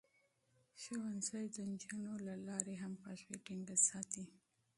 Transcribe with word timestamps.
ښوونځی 0.81 1.45
د 1.55 1.57
نجونو 1.71 2.13
له 2.27 2.35
لارې 2.47 2.73
همغږي 2.83 3.35
ټينګه 3.45 3.75
ساتي. 3.87 4.25